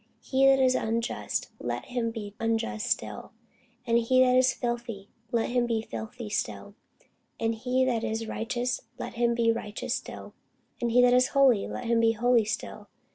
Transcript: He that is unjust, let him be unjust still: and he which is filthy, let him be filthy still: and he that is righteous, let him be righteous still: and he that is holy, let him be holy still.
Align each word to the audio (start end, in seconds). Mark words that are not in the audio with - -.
He 0.23 0.47
that 0.47 0.57
is 0.57 0.73
unjust, 0.73 1.51
let 1.59 1.85
him 1.85 2.09
be 2.09 2.33
unjust 2.39 2.87
still: 2.87 3.33
and 3.85 3.99
he 3.99 4.21
which 4.23 4.35
is 4.35 4.51
filthy, 4.55 5.09
let 5.31 5.51
him 5.51 5.67
be 5.67 5.83
filthy 5.83 6.27
still: 6.27 6.73
and 7.39 7.53
he 7.53 7.85
that 7.85 8.03
is 8.03 8.25
righteous, 8.25 8.81
let 8.97 9.13
him 9.13 9.35
be 9.35 9.51
righteous 9.51 9.93
still: 9.93 10.33
and 10.81 10.89
he 10.89 11.03
that 11.03 11.13
is 11.13 11.27
holy, 11.37 11.67
let 11.67 11.85
him 11.85 11.99
be 11.99 12.13
holy 12.13 12.45
still. 12.45 12.87